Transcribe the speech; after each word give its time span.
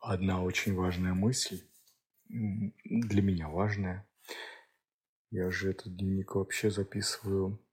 одна 0.00 0.42
очень 0.42 0.74
важная 0.74 1.14
мысль, 1.14 1.62
для 2.28 3.22
меня 3.22 3.48
важная. 3.48 4.08
Я 5.30 5.50
же 5.50 5.70
этот 5.70 5.96
дневник 5.96 6.34
вообще 6.34 6.70
записываю 6.70 7.64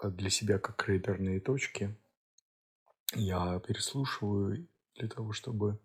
а, 0.00 0.10
для 0.10 0.30
себя 0.30 0.58
как 0.58 0.88
рейдерные 0.88 1.40
точки. 1.40 1.96
Я 3.14 3.60
переслушиваю 3.60 4.68
для 4.94 5.08
того, 5.08 5.32
чтобы 5.32 5.80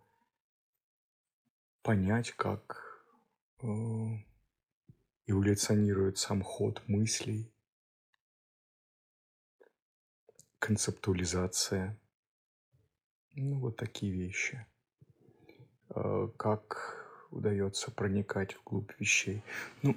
понять, 1.83 2.31
как 2.31 3.05
э, 3.61 3.65
эволюционирует 5.27 6.17
сам 6.17 6.41
ход 6.41 6.81
мыслей, 6.87 7.53
концептуализация. 10.59 11.99
Ну, 13.33 13.59
вот 13.59 13.77
такие 13.77 14.11
вещи. 14.11 14.65
Э, 15.93 16.29
как 16.37 16.97
удается 17.31 17.91
проникать 17.91 18.55
вглубь 18.57 18.91
вещей. 18.99 19.43
Ну, 19.81 19.95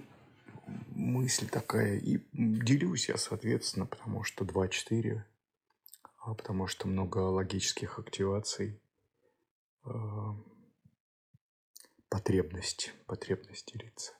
мысль 0.91 1.49
такая. 1.49 1.99
И 1.99 2.21
делюсь 2.33 3.09
я, 3.09 3.17
соответственно, 3.17 3.87
потому 3.87 4.25
что 4.25 4.45
2-4, 4.45 5.23
а 6.19 6.35
потому 6.35 6.67
что 6.67 6.89
много 6.89 7.19
логических 7.19 7.99
активаций. 7.99 8.81
Э, 9.85 9.91
потребность, 12.09 12.93
потребность 13.07 13.73
делиться. 13.73 14.15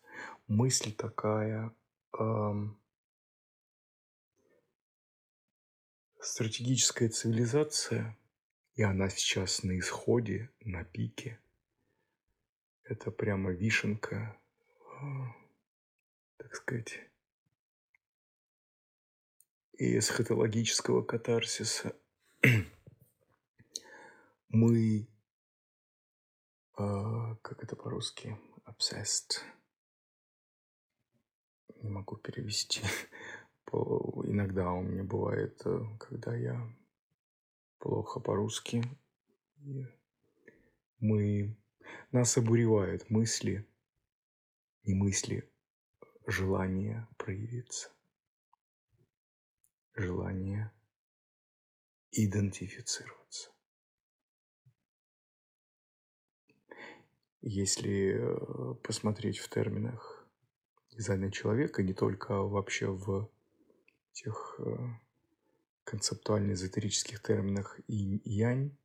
Мысль 0.47 0.93
такая, 0.93 1.75
эм, 2.19 2.79
стратегическая 6.21 7.09
цивилизация, 7.09 8.17
и 8.75 8.83
она 8.83 9.09
сейчас 9.09 9.63
на 9.63 9.79
исходе, 9.79 10.51
на 10.61 10.85
пике. 10.85 11.39
Это 12.85 13.11
прямо 13.11 13.51
вишенка, 13.51 14.39
э, 14.81 15.05
так 16.37 16.55
сказать, 16.55 17.01
и 19.79 19.99
эсхатологического 19.99 21.03
катарсиса. 21.03 21.97
Мы 24.49 25.09
а, 26.77 27.37
как 27.37 27.63
это 27.63 27.77
по-русски? 27.77 28.37
Obsessed. 28.67 29.39
Не 31.83 31.89
могу 31.89 32.17
перевести. 32.17 32.83
По, 33.65 34.25
иногда 34.27 34.73
у 34.73 34.83
меня 34.83 35.05
бывает, 35.05 35.63
э, 35.65 35.81
когда 36.01 36.35
я 36.35 36.61
плохо 37.79 38.19
по-русски. 38.19 38.83
Мы... 40.99 41.57
Нас 42.13 42.37
обуревают 42.37 43.11
мысли, 43.11 43.67
не 44.85 44.95
мысли, 44.95 45.51
желание 46.27 47.09
проявиться. 47.17 47.91
Желание 49.95 50.73
идентифицироваться. 52.11 53.51
Если 57.43 58.17
э, 58.17 58.75
посмотреть 58.83 59.39
в 59.39 59.49
терминах 59.49 60.27
дизайна 60.91 61.31
человека, 61.31 61.83
не 61.83 61.93
только 61.93 62.43
вообще 62.43 62.87
в 62.87 63.31
тех 64.13 64.57
э, 64.61 64.77
концептуально-эзотерических 65.85 67.21
терминах 67.21 67.79
и 67.87 68.21
янь, 68.25 68.77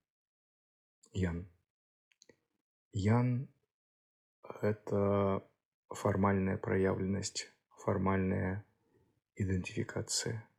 ян. 1.13 1.47
Ян– 2.91 3.47
это 4.61 5.47
формальная 5.89 6.57
проявленность, 6.57 7.53
формальная 7.77 8.65
идентификация. 9.35 10.50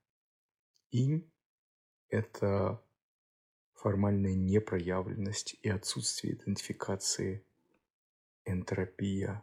Инь– 0.92 1.28
это 2.08 2.80
формальная 3.74 4.34
непроявленность 4.34 5.56
и 5.62 5.68
отсутствие 5.68 6.34
идентификации 6.34 7.44
энтропия, 8.44 9.42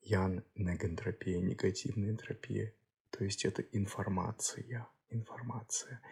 ян 0.00 0.44
негентропия, 0.56 1.38
негативная 1.40 2.10
энтропия. 2.10 2.74
То 3.10 3.22
есть 3.22 3.44
это 3.44 3.62
информация, 3.62 4.88
информация. 5.08 6.02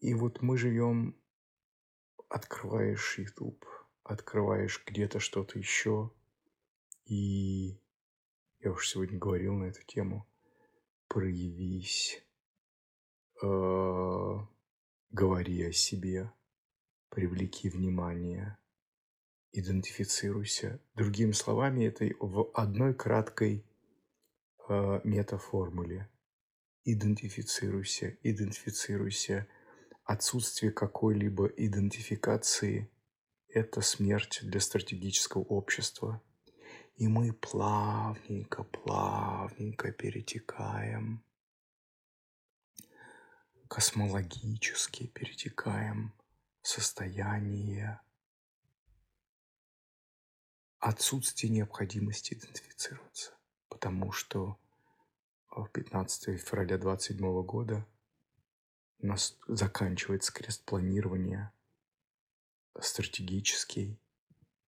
И 0.00 0.12
вот 0.14 0.42
мы 0.42 0.58
живем, 0.58 1.16
открываешь 2.28 3.18
YouTube, 3.18 3.64
открываешь 4.08 4.82
где-то 4.86 5.20
что-то 5.20 5.58
еще, 5.58 6.10
и 7.04 7.78
я 8.60 8.72
уж 8.72 8.88
сегодня 8.88 9.18
говорил 9.18 9.54
на 9.54 9.64
эту 9.64 9.84
тему, 9.84 10.26
проявись, 11.08 12.24
э, 13.42 14.36
говори 15.10 15.62
о 15.62 15.72
себе, 15.72 16.32
привлеки 17.10 17.68
внимание– 17.68 18.56
идентифицируйся. 19.52 20.80
Другими 20.94 21.32
словами, 21.32 21.84
это 21.84 22.08
в 22.18 22.50
одной 22.54 22.94
краткой 22.94 23.66
э, 24.68 25.00
метаформуле. 25.04 26.08
Идентифицируйся, 26.84 28.16
идентифицируйся. 28.22 29.46
Отсутствие 30.04 30.72
какой-либо 30.72 31.46
идентификации– 31.46 32.90
это 33.48 33.80
смерть 33.80 34.40
для 34.42 34.60
стратегического 34.60 35.42
общества. 35.42 36.22
И 36.96 37.06
мы 37.06 37.32
плавненько, 37.32 38.64
плавненько 38.64 39.92
перетекаем, 39.92 41.24
космологически 43.68 45.06
перетекаем 45.06 46.12
в 46.62 46.68
состояние 46.68 48.00
отсутствие 50.80 51.52
необходимости 51.52 52.34
идентифицироваться, 52.34 53.32
потому 53.68 54.10
что 54.12 54.58
в 55.50 55.66
15 55.68 56.40
февраля 56.40 56.78
27 56.78 57.42
года 57.44 57.86
у 59.00 59.06
нас 59.06 59.36
заканчивается 59.46 60.32
крест 60.32 60.64
планирования 60.64 61.52
стратегический, 62.80 64.00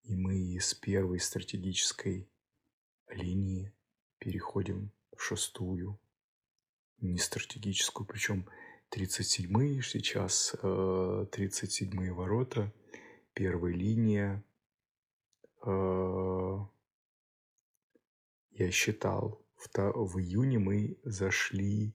и 0.03 0.15
мы 0.15 0.59
с 0.59 0.75
первой 0.75 1.21
стратегической 1.21 2.31
линии 3.09 3.75
переходим 4.19 4.93
в 5.17 5.23
шестую, 5.23 6.01
не 6.99 7.19
стратегическую, 7.19 8.07
причем 8.07 8.49
37-е 8.91 9.83
сейчас, 9.83 10.55
37-е 10.55 12.11
э, 12.11 12.13
ворота, 12.13 12.73
первая 13.35 13.73
линия, 13.73 14.45
Э, 15.65 16.59
я 18.53 18.71
считал, 18.71 19.45
в 19.75 20.19
июне 20.19 20.59
мы 20.59 20.99
зашли, 21.05 21.95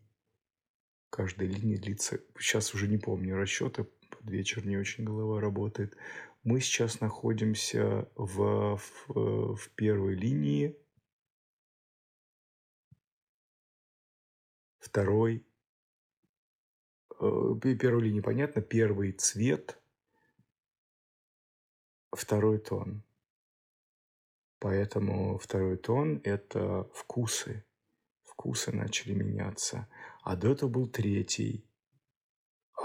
каждая 1.10 1.48
линия 1.48 1.78
длится, 1.78 2.20
сейчас 2.40 2.74
уже 2.74 2.88
не 2.88 2.98
помню 2.98 3.36
расчеты, 3.36 3.88
под 4.10 4.30
вечер 4.30 4.66
не 4.66 4.78
очень 4.78 5.04
голова 5.04 5.40
работает. 5.40 5.96
Мы 6.44 6.60
сейчас 6.60 7.02
находимся 7.02 8.10
в, 8.16 8.78
в, 8.78 9.56
в 9.56 9.70
первой 9.72 10.16
линии, 10.16 10.78
второй, 14.80 15.46
э, 17.20 17.56
первой 17.62 18.04
линии 18.04 18.22
понятно, 18.22 18.62
первый 18.62 19.12
цвет, 19.14 19.80
второй 22.12 22.60
тон. 22.60 23.04
Поэтому 24.60 25.38
второй 25.38 25.78
тон– 25.78 26.22
это 26.24 26.90
вкусы. 26.94 27.66
Вкусы 28.24 28.72
начали 28.72 29.14
меняться. 29.14 29.88
А 30.24 30.36
до 30.36 30.52
этого 30.52 30.70
был 30.70 30.88
третий. 30.88 31.66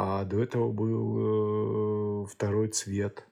А 0.02 0.24
до 0.24 0.42
этого 0.42 0.72
был 0.72 2.24
э, 2.24 2.26
второй 2.26 2.68
цвет. 2.68 3.26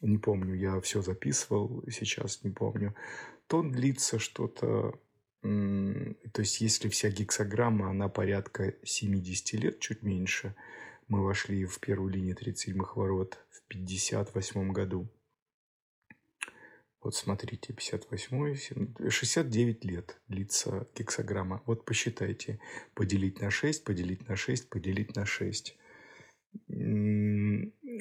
Не 0.00 0.16
помню, 0.16 0.54
я 0.54 0.80
все 0.80 1.02
записывал, 1.02 1.84
сейчас 1.90 2.42
не 2.44 2.50
помню. 2.50 2.94
Тон 3.46 3.72
длится 3.72 4.18
что-то... 4.18 4.98
То 5.42 6.40
есть, 6.40 6.62
если 6.62 6.88
вся 6.88 7.10
гексограмма, 7.10 7.90
она 7.90 8.08
порядка 8.08 8.74
70 8.84 9.60
лет, 9.60 9.80
чуть 9.80 10.02
меньше. 10.02 10.56
Мы 11.08 11.22
вошли 11.22 11.66
в 11.66 11.78
первую 11.78 12.10
линию 12.10 12.34
37-х 12.34 12.94
ворот 12.98 13.38
в 13.50 13.62
58 13.68 14.72
году. 14.72 15.10
Вот 17.02 17.14
смотрите, 17.14 17.74
58, 17.74 19.10
69 19.10 19.84
лет 19.84 20.18
длится 20.26 20.88
гексограмма. 20.96 21.62
Вот 21.66 21.84
посчитайте. 21.84 22.60
Поделить 22.94 23.42
на 23.42 23.50
6, 23.50 23.84
поделить 23.84 24.26
на 24.26 24.36
6, 24.36 24.70
поделить 24.70 25.14
на 25.14 25.26
6. 25.26 25.76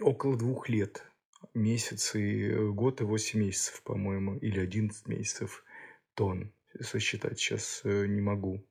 Около 0.02 0.38
двух 0.38 0.70
лет 0.70 1.04
месяцы, 1.54 2.72
год 2.72 3.02
и 3.02 3.04
8 3.04 3.40
месяцев, 3.40 3.82
по-моему, 3.84 4.38
или 4.38 4.60
11 4.60 5.08
месяцев 5.08 5.64
тон. 6.14 6.54
Сосчитать 6.80 7.40
сейчас 7.40 7.82
э, 7.84 8.06
не 8.08 8.22
могу. 8.22 8.64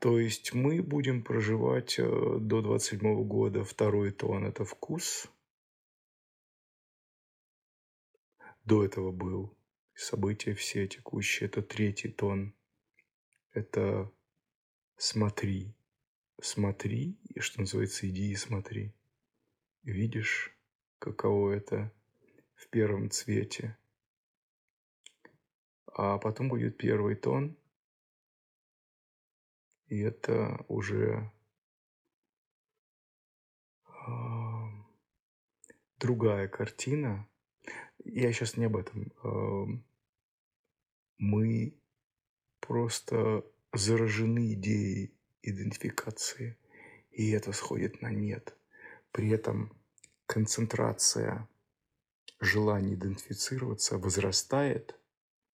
То 0.00 0.18
есть 0.18 0.52
мы 0.52 0.82
будем 0.82 1.22
проживать 1.22 1.96
э, 1.98 2.02
до 2.02 2.60
27 2.60 3.24
года 3.24 3.62
второй 3.62 4.10
тон– 4.10 4.44
это 4.46 4.64
вкус. 4.64 5.30
До 8.64 8.84
этого 8.84 9.12
был 9.12 9.56
события 9.94 10.54
все 10.54 10.88
текущие– 10.88 11.48
это 11.48 11.62
третий 11.62 12.08
тон. 12.08 12.52
Это 13.52 14.10
смотри, 14.96 15.72
смотри, 16.42 17.18
и 17.28 17.40
что 17.40 17.60
называется, 17.60 18.08
иди 18.08 18.30
и 18.30 18.36
смотри. 18.36 18.94
Видишь, 19.82 20.54
каково 20.98 21.52
это 21.52 21.92
в 22.54 22.68
первом 22.68 23.10
цвете. 23.10 23.78
А 25.86 26.18
потом 26.18 26.48
будет 26.48 26.76
первый 26.76 27.16
тон– 27.16 27.56
и 29.92 29.98
это 29.98 30.64
уже 30.68 31.30
другая 35.98 36.48
картина. 36.48 37.28
Я 38.02 38.32
сейчас 38.32 38.56
не 38.56 38.64
об 38.64 38.76
этом. 38.78 39.84
Мы 41.18 41.78
просто 42.60 43.44
заражены 43.74 44.54
идеей 44.54 45.14
идентификации, 45.42 46.56
и 47.10 47.30
это 47.30 47.52
сходит 47.52 48.02
на 48.02 48.10
нет. 48.10 48.54
При 49.10 49.30
этом 49.30 49.72
концентрация 50.26 51.48
желания 52.40 52.94
идентифицироваться 52.94 53.98
возрастает– 53.98 54.96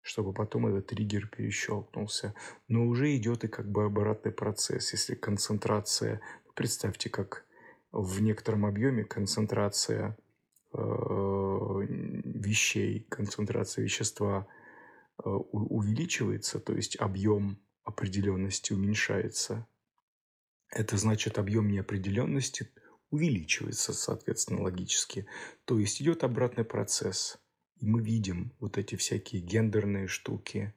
чтобы 0.09 0.33
потом 0.33 0.67
этот 0.67 0.87
триггер 0.87 1.29
перещелкнулся. 1.29 2.35
Но 2.67 2.87
уже 2.87 3.15
идет 3.17 3.45
и 3.45 3.49
как 3.49 3.71
бы 3.71 3.85
обратный 3.85 4.33
процесс. 4.33 4.93
Если 4.93 5.15
концентрация, 5.15 6.23
представьте, 6.55 7.11
как 7.11 7.45
в 7.93 8.23
некотором 8.23 8.65
объеме 8.65 9.05
концентрация 9.05 10.17
э, 10.73 10.79
вещей, 10.79 13.07
концентрация 13.11 13.85
вещества 13.85 14.47
э, 15.23 15.29
увеличивается, 15.29 16.59
то 16.59 16.75
есть 16.75 16.97
объем 16.97 17.59
определенности 17.85 18.73
уменьшается. 18.73 19.67
Это 20.71 20.97
значит 20.97 21.39
объем 21.39 21.71
неопределенности 21.71 22.71
увеличивается, 23.11 23.93
соответственно, 23.93 24.63
логически. 24.63 25.27
То 25.65 25.79
есть 25.79 26.03
идет 26.03 26.25
обратный 26.25 26.65
процесс– 26.65 27.39
и 27.81 27.87
мы 27.87 28.01
видим 28.01 28.53
вот 28.61 28.77
эти 28.77 28.97
всякие 28.97 29.41
гендерные 29.41 30.09
штуки, 30.09 30.75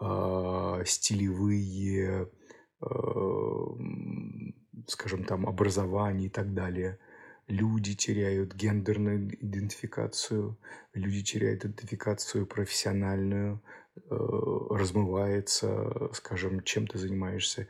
э, 0.00 0.82
стилевые, 0.84 2.28
э, 2.82 2.86
скажем 4.86 5.24
там, 5.24 5.46
образование 5.46 6.26
и 6.26 6.30
так 6.30 6.52
далее. 6.52 6.98
Люди 7.46 7.94
теряют 7.94 8.54
гендерную 8.54 9.34
идентификацию, 9.42 10.58
люди 10.92 11.22
теряют 11.22 11.64
идентификацию 11.64 12.46
профессиональную, 12.46 13.62
э, 13.96 14.00
размывается, 14.10 16.10
скажем, 16.12 16.62
чем 16.62 16.86
ты 16.86 16.98
занимаешься. 16.98 17.66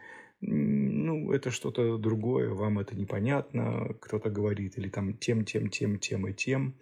Ну, 1.30 1.36
это 1.36 1.52
что-то 1.52 1.96
другое, 1.96 2.50
вам 2.50 2.80
это 2.80 2.96
непонятно, 2.96 3.94
кто-то 4.00 4.30
говорит, 4.30 4.76
или 4.76 4.88
там 4.88 5.16
тем, 5.16 5.44
тем, 5.44 5.70
тем, 5.70 6.00
тем 6.00 6.26
и 6.26 6.34
тем. 6.34 6.74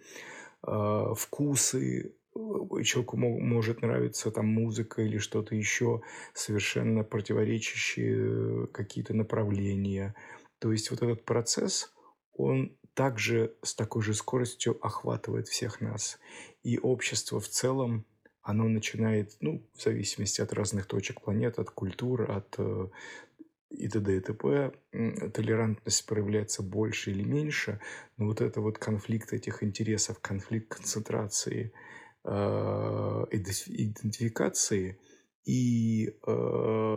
А, 0.63 1.13
вкусы, 1.13 2.15
э, 2.35 2.83
человеку 2.83 3.15
может 3.17 3.83
нравиться 3.83 4.31
там 4.31 4.47
музыка 4.47 5.03
или 5.03 5.19
что-то 5.19 5.53
еще, 5.53 6.01
совершенно 6.33 7.03
противоречащие 7.03 8.65
какие-то 8.73 9.13
направления. 9.13 10.15
То 10.57 10.71
есть 10.71 10.89
вот 10.89 11.03
этот 11.03 11.25
процесс, 11.25 11.93
он 12.33 12.75
также 12.95 13.53
с 13.61 13.75
такой 13.75 14.01
же 14.01 14.15
скоростью 14.15 14.83
охватывает 14.83 15.47
всех 15.47 15.79
нас. 15.79 16.17
И 16.63 16.79
общество 16.79 17.39
в 17.39 17.47
целом, 17.47 18.03
оно 18.41 18.67
начинает, 18.67 19.37
ну, 19.41 19.63
в 19.75 19.81
зависимости 19.83 20.41
от 20.41 20.53
разных 20.53 20.87
точек 20.87 21.21
планеты, 21.21 21.61
от 21.61 21.69
культур, 21.69 22.31
от 22.31 22.55
э, 22.57 22.87
и 23.69 23.87
т.д. 23.87 24.17
и 24.17 24.19
т.п. 24.19 24.71
Толерантность 25.33 26.05
проявляется 26.05 26.63
больше 26.63 27.11
или 27.11 27.23
меньше, 27.23 27.79
но 28.17 28.25
вот 28.25 28.41
это 28.41 28.61
вот 28.61 28.77
конфликт 28.77 29.33
этих 29.33 29.63
интересов, 29.63 30.19
конфликт 30.19 30.75
концентрации, 30.75 31.71
э, 32.25 32.29
идентификации 33.31 34.99
и 35.45 36.07
э, 36.25 36.95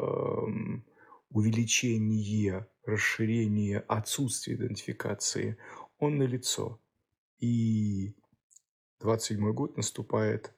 увеличение, 1.31 2.67
расширение 2.85 3.81
отсутствия 3.81 4.55
идентификации, 4.55 5.57
он 5.99 6.19
налицо. 6.19 6.81
И 7.39 8.15
27 9.01 9.53
год 9.53 9.77
наступает 9.77 10.55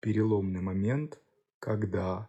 переломный 0.00 0.60
момент, 0.60 1.20
когда 1.58 2.28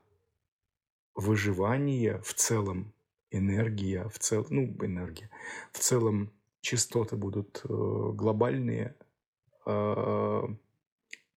выживание 1.15 2.21
в 2.21 2.33
целом 2.33 2.93
энергия 3.33 4.07
в 4.09 4.19
целом, 4.19 4.47
ну, 4.49 4.63
энергия, 4.85 5.29
в 5.71 5.79
целом 5.79 6.31
частоты 6.61 7.15
будут 7.15 7.61
э, 7.63 7.67
глобальные, 7.67 8.95
э, 9.65 10.41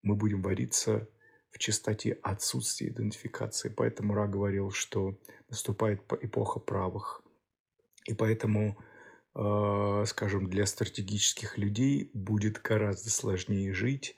мы 0.03 0.15
будем 0.15 0.41
вариться 0.41 1.09
в 1.51 1.59
частоте 1.59 2.13
отсутствия 2.23 2.89
идентификации. 2.89 3.69
Поэтому 3.69 4.13
Ра 4.13 4.27
говорил, 4.27 4.71
что 4.71 5.17
наступает 5.49 6.01
эпоха 6.21 6.59
правых. 6.59 7.21
И 8.05 8.13
поэтому, 8.13 8.77
э, 9.35 10.03
скажем, 10.07 10.49
для 10.49 10.65
стратегических 10.65 11.57
людей 11.57 12.09
будет 12.13 12.61
гораздо 12.61 13.09
сложнее 13.09 13.73
жить, 13.73 14.15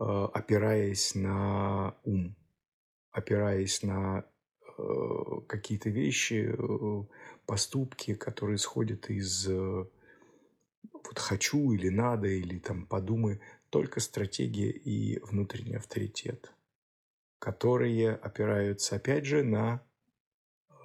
э, 0.00 0.04
опираясь 0.04 1.14
на 1.14 1.96
ум, 2.02 2.36
опираясь 3.12 3.82
на 3.82 4.24
какие-то 5.46 5.90
вещи, 5.90 6.54
э, 6.56 7.04
поступки, 7.46 8.14
которые 8.14 8.56
исходят 8.56 9.08
из 9.10 9.48
э, 9.48 9.86
вот 10.92 11.18
хочу 11.18 11.72
или 11.72 11.88
надо, 11.88 12.26
или 12.26 12.58
там 12.58 12.86
подумай, 12.86 13.40
только 13.70 14.00
стратегия 14.00 14.70
и 14.70 15.18
внутренний 15.20 15.76
авторитет, 15.76 16.52
которые 17.38 18.14
опираются, 18.14 18.96
опять 18.96 19.24
же, 19.26 19.44
на 19.44 19.82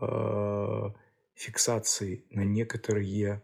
э, 0.01 0.89
фиксации, 1.34 2.25
на 2.29 2.41
некоторые 2.41 3.43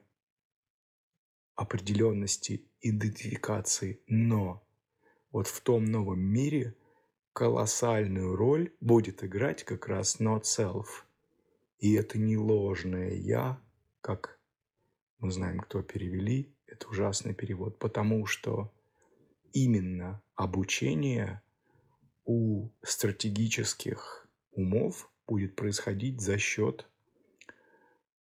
определенности, 1.56 2.70
идентификации, 2.82 4.02
но 4.08 4.64
вот 5.32 5.48
в 5.48 5.62
том 5.62 5.86
новом 5.86 6.20
мире– 6.20 6.76
колоссальную 7.36 8.34
роль 8.38 8.74
будет 8.80 9.22
играть 9.22 9.66
как 9.66 9.90
раз 9.90 10.22
not 10.22 10.44
self. 10.44 11.04
И 11.80 11.94
это 11.94 12.18
не 12.18 12.38
ложное 12.38 13.12
«я», 13.12 13.62
как 14.00 14.40
мы 15.20 15.32
знаем, 15.32 15.60
кто 15.60 15.82
перевели, 15.82 16.56
это 16.66 16.88
ужасный 16.88 17.34
перевод, 17.34 17.78
потому 17.78 18.26
что 18.26 18.72
именно 19.52 20.24
обучение 20.36 21.42
у 22.24 22.70
стратегических 22.82 24.30
умов 24.54 25.12
будет 25.28 25.58
происходить 25.58 26.22
за 26.22 26.38
счет 26.38 26.88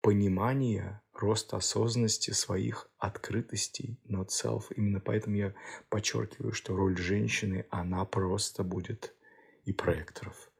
понимания 0.03 1.03
роста 1.21 1.59
осознанности 1.59 2.33
своих 2.33 2.91
открытостей, 2.99 4.01
not 4.09 4.29
self. 4.29 4.65
Именно 4.75 5.01
поэтому 5.01 5.37
я 5.37 5.55
подчеркиваю, 5.89 6.53
что 6.53 6.75
роль 6.75 6.97
женщины, 6.97 7.67
она 7.71 8.05
просто 8.05 8.65
будет 8.65 9.15
и 9.65 9.73
проекторов, 9.73 10.51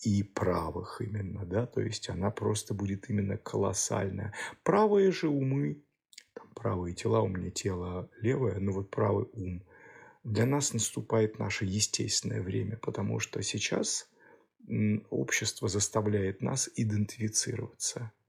и 0.00 0.22
правых 0.22 1.00
именно, 1.00 1.46
да, 1.46 1.66
то 1.66 1.80
есть 1.80 2.10
она 2.10 2.30
просто 2.30 2.74
будет 2.74 3.08
именно 3.08 3.38
колоссальная. 3.38 4.34
Правые 4.62 5.12
же 5.12 5.28
умы, 5.28 5.82
там 6.34 6.48
правые 6.54 6.94
тела, 6.94 7.20
у 7.20 7.28
меня 7.28 7.50
тело 7.50 8.10
левое, 8.20 8.58
но 8.58 8.72
вот 8.72 8.90
правый 8.90 9.26
ум, 9.32 9.64
для 10.24 10.44
нас 10.44 10.72
наступает 10.72 11.38
наше 11.38 11.64
естественное 11.64 12.42
время, 12.42 12.76
потому 12.78 13.20
что 13.20 13.40
сейчас 13.42 14.10
общество 15.10 15.68
заставляет 15.68 16.42
нас 16.42 16.68
идентифицироваться– 16.74 18.12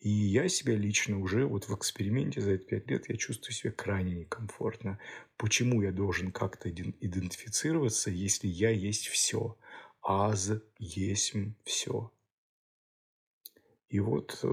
и 0.00 0.08
я 0.08 0.48
себя 0.48 0.76
лично 0.76 1.20
уже 1.20 1.46
вот 1.46 1.68
в 1.68 1.76
эксперименте 1.76 2.40
за 2.40 2.52
эти 2.52 2.64
пять 2.64 2.90
лет 2.90 3.08
я 3.10 3.16
чувствую 3.16 3.52
себя 3.52 3.70
крайне 3.70 4.14
некомфортно. 4.14 4.98
Почему 5.36 5.82
я 5.82 5.92
должен 5.92 6.32
как-то 6.32 6.70
идентифицироваться, 6.70 8.10
если 8.10 8.48
я 8.48 8.70
есть 8.70 9.08
все? 9.08 9.58
Аз 10.02 10.52
есть 10.78 11.34
все. 11.64 12.10
И 13.90 14.00
вот 14.00 14.38
э, 14.42 14.48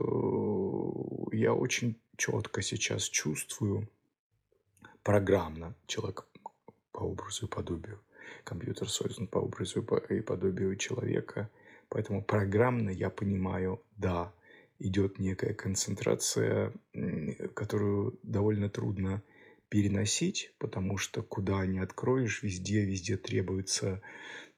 я 1.32 1.54
очень 1.54 1.98
четко 2.18 2.62
сейчас 2.62 3.04
чувствую 3.04 3.90
программно 5.02 5.76
человек 5.86 6.26
по 6.92 7.00
образу 7.04 7.46
и 7.46 7.50
подобию. 7.50 8.02
Компьютер 8.44 8.90
создан 8.90 9.28
по 9.28 9.38
образу 9.38 9.80
и 10.10 10.20
подобию 10.20 10.76
человека. 10.76 11.50
Поэтому 11.88 12.22
программно 12.22 12.90
я 12.90 13.10
понимаю, 13.10 13.82
да, 13.96 14.34
идет 14.80 15.20
некая 15.20 15.54
концентрация, 15.54 16.74
которую 17.54 18.20
довольно 18.24 18.70
трудно 18.70 19.24
переносить, 19.70 20.54
потому 20.60 20.98
что 20.98 21.22
куда 21.22 21.66
не 21.66 21.80
откроешь, 21.80 22.42
везде, 22.44 22.86
везде 22.86 23.18
требуется 23.18 24.02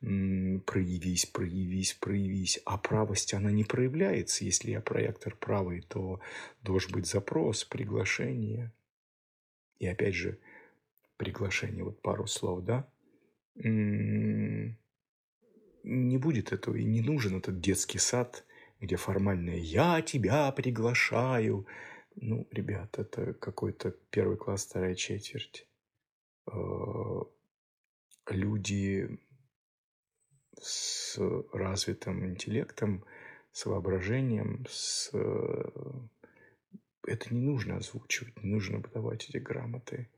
проявись, 0.02 1.26
проявись, 1.26 1.94
проявись. 1.94 2.62
А 2.66 2.78
правость, 2.78 3.34
она 3.34 3.52
не 3.52 3.66
проявляется. 3.66 4.46
Если 4.46 4.72
я 4.72 4.80
проектор 4.82 5.36
правый, 5.36 5.82
то 5.82 6.22
должен 6.62 6.94
быть 6.94 7.06
запрос, 7.06 7.66
приглашение. 7.66 8.72
И 9.78 9.88
опять 9.88 10.16
же, 10.16 10.40
приглашение, 11.18 11.84
вот 11.84 12.02
пару 12.02 12.28
слов, 12.28 12.64
да? 12.64 12.90
Не 13.56 14.78
будет 16.18 16.54
этого 16.54 16.76
и 16.78 16.86
не 16.86 17.02
нужен 17.02 17.38
этот 17.38 17.60
детский 17.60 18.00
сад, 18.00 18.46
где 18.80 18.96
формальное 18.96 19.58
«я 19.58 20.02
тебя 20.02 20.52
приглашаю». 20.52 21.68
Ну, 22.16 22.48
ребят, 22.52 22.98
это 22.98 23.34
какой-то 23.34 23.92
первый 24.10 24.38
класс, 24.38 24.66
вторая 24.66 24.96
четверть. 24.96 25.68
Э, 26.52 27.22
люди 28.30 29.20
с 30.62 31.18
развитым 31.54 32.26
интеллектом, 32.26 33.06
с 33.52 33.66
воображением, 33.66 34.66
с... 34.70 35.12
Это 37.06 37.34
не 37.34 37.42
нужно 37.42 37.78
озвучивать, 37.78 38.42
не 38.44 38.50
нужно 38.52 38.82
подавать 38.82 39.30
эти 39.30 39.38
грамоты. 39.38 40.10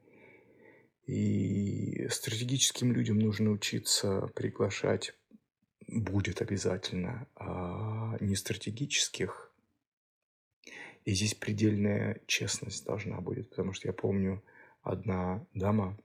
И 1.06 2.08
стратегическим 2.10 2.92
людям 2.92 3.20
нужно 3.20 3.52
учиться 3.52 4.28
приглашать 4.36 5.14
будет 5.92 6.42
обязательно, 6.42 7.28
а 7.36 8.18
не 8.20 8.36
стратегических. 8.36 9.52
И 11.04 11.14
здесь 11.14 11.34
предельная 11.34 12.22
честность 12.28 12.86
должна 12.86 13.20
будет, 13.22 13.50
потому 13.50 13.74
что 13.74 13.88
я 13.88 13.94
помню, 13.94 14.44
одна 14.82 15.46
дама, 15.54 15.98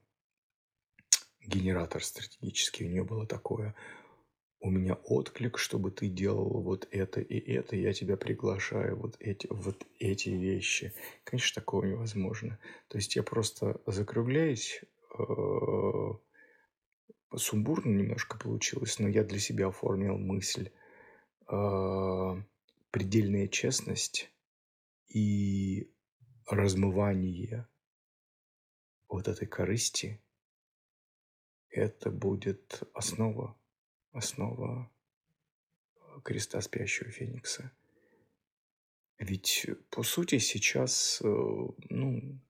генератор 1.40 2.02
стратегический, 2.02 2.84
у 2.84 2.88
нее 2.88 3.04
было 3.04 3.26
такое, 3.26 3.74
у 4.60 4.70
меня 4.70 4.94
отклик, 4.94 5.58
чтобы 5.58 5.90
ты 5.90 6.08
делал 6.08 6.62
вот 6.62 6.88
это 6.90 7.20
и 7.20 7.38
это, 7.52 7.76
я 7.76 7.92
тебя 7.92 8.16
приглашаю, 8.16 8.96
вот 8.96 9.16
эти, 9.20 9.46
вот 9.50 9.86
эти 9.98 10.30
вещи. 10.30 10.92
Конечно, 11.24 11.60
такого 11.60 11.84
невозможно. 11.84 12.58
То 12.88 12.98
есть 12.98 13.14
я 13.16 13.22
просто 13.22 13.80
закругляюсь, 13.86 14.82
э, 15.18 15.22
сумбурно 17.36 17.90
немножко 17.90 18.38
получилось, 18.38 18.98
но 18.98 19.08
я 19.08 19.24
для 19.24 19.38
себя 19.38 19.68
оформил 19.68 20.18
мысль. 20.18 20.70
Э, 21.50 22.42
предельная 22.90 23.48
честность 23.48 24.30
и 25.08 25.90
размывание 26.46 27.68
вот 29.08 29.28
этой 29.28 29.46
корысти, 29.46 30.20
это 31.70 32.10
будет 32.10 32.82
основа, 32.94 33.56
основа 34.12 34.90
креста 36.24 36.60
спящего 36.60 37.10
Феникса. 37.10 37.70
Ведь, 39.18 39.66
по 39.90 40.02
сути, 40.02 40.38
сейчас, 40.38 41.20
э, 41.22 41.26
ну, 41.26 42.40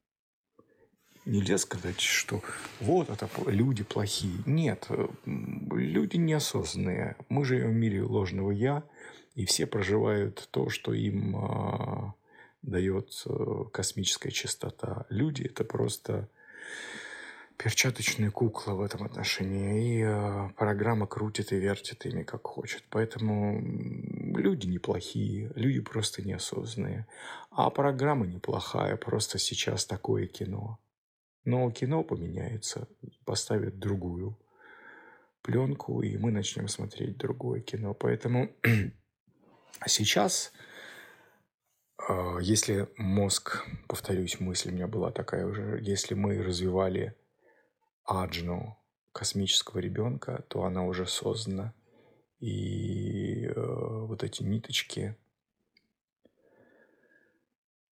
нельзя 1.26 1.58
сказать, 1.58 2.00
что 2.00 2.42
вот 2.80 3.10
это 3.10 3.28
люди 3.46 3.82
плохие. 3.84 4.38
Нет, 4.46 4.86
э, 4.88 5.08
люди 5.26 6.16
неосознанные. 6.16 7.16
Мы 7.28 7.44
живем 7.44 7.72
в 7.72 7.74
мире 7.74 8.02
ложного 8.02 8.50
«я», 8.52 8.84
и 9.34 9.44
все 9.44 9.66
проживают 9.66 10.48
то, 10.50 10.70
что 10.70 10.94
им 10.94 11.36
а, 11.36 12.14
дает 12.62 13.10
э, 13.26 13.64
космическая 13.70 14.30
чистота. 14.30 15.04
Люди– 15.10 15.42
это 15.44 15.62
просто 15.62 16.30
перчаточные 17.58 18.30
куклы 18.30 18.74
в 18.74 18.80
этом 18.80 19.02
отношении. 19.04 19.98
И 19.98 20.04
э, 20.06 20.50
программа 20.56 21.06
крутит 21.06 21.52
и 21.52 21.56
вертит 21.56 22.06
ими 22.06 22.22
как 22.22 22.46
хочет. 22.46 22.84
Поэтому 22.88 23.60
люди 24.36 24.66
неплохие, 24.68 25.52
люди 25.54 25.80
просто 25.80 26.22
неосознанные. 26.22 27.06
А 27.50 27.68
программа 27.68 28.26
неплохая, 28.26 28.96
просто 28.96 29.38
сейчас 29.38 29.84
такое 29.84 30.26
кино. 30.26 30.78
Но 31.46 31.70
кино 31.70 32.02
поменяется, 32.02 32.88
поставят 33.24 33.78
другую 33.78 34.36
пленку, 35.42 36.02
и 36.02 36.18
мы 36.18 36.32
начнем 36.32 36.66
смотреть 36.66 37.18
другое 37.18 37.60
кино. 37.60 37.94
Поэтому 37.94 38.50
сейчас, 39.86 40.52
а, 41.96 42.38
если 42.38 42.88
мозг, 42.98 43.64
повторюсь, 43.86 44.40
мысль 44.40 44.70
у 44.70 44.72
меня 44.72 44.88
была 44.88 45.12
такая 45.12 45.46
уже, 45.46 45.78
если 45.80 46.14
мы 46.14 46.42
развивали 46.42 47.14
аджну 48.04 48.76
космического 49.12 49.78
ребенка, 49.78 50.44
то 50.48 50.64
она 50.64 50.82
уже 50.84 51.06
создана. 51.06 51.72
И 52.40 53.46
э, 53.46 53.52
вот 53.56 54.24
эти 54.24 54.42
ниточки, 54.42 55.16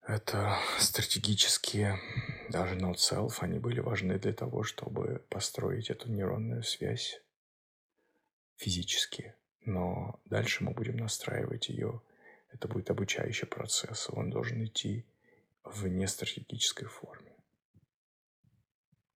это 0.07 0.59
стратегические, 0.79 1.99
даже 2.49 2.77
not 2.77 2.97
self, 2.97 3.39
они 3.41 3.59
были 3.59 3.81
важны 3.81 4.19
для 4.19 4.33
того, 4.33 4.63
чтобы 4.63 5.25
построить 5.29 5.91
эту 5.91 6.11
нейронную 6.11 6.63
связь 6.63 7.21
физически. 8.57 9.35
Но 9.65 10.21
дальше 10.25 10.65
мы 10.65 10.73
будем 10.73 10.97
настраивать 10.97 11.69
ее. 11.69 12.01
Это 12.53 12.69
будет 12.69 12.91
обучающий 12.91 13.47
процесс. 13.47 14.09
Он 14.11 14.31
должен 14.31 14.65
идти 14.65 15.05
в 15.65 15.87
нестратегической 15.87 16.87
форме. 16.87 17.24